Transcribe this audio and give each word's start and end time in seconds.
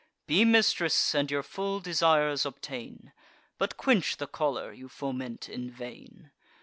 Be 0.25 0.45
mistress, 0.45 1.13
and 1.13 1.29
your 1.29 1.43
full 1.43 1.79
desires 1.79 2.43
obtain; 2.43 3.13
But 3.59 3.77
quench 3.77 4.17
the 4.17 4.25
choler 4.25 4.73
you 4.73 4.89
foment 4.89 5.47
in 5.47 5.69
vain. 5.69 6.31